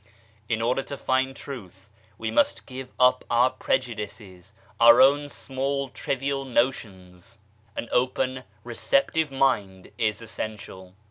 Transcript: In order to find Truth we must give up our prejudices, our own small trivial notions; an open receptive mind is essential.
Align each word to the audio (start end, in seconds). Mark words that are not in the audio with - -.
In 0.49 0.63
order 0.63 0.81
to 0.81 0.97
find 0.97 1.35
Truth 1.35 1.87
we 2.17 2.31
must 2.31 2.65
give 2.65 2.89
up 2.99 3.23
our 3.29 3.51
prejudices, 3.51 4.51
our 4.79 4.99
own 4.99 5.29
small 5.29 5.89
trivial 5.89 6.43
notions; 6.43 7.37
an 7.75 7.87
open 7.91 8.43
receptive 8.63 9.31
mind 9.31 9.91
is 9.99 10.19
essential. 10.19 10.95